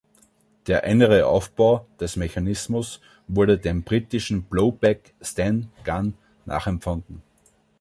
[0.65, 6.15] Der innere Aufbau des Mechanismus wurde dem britischen Blowback Sten Gun
[6.47, 7.21] nachempfunden.